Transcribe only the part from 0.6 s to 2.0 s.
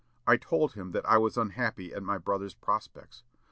him that I was unhappy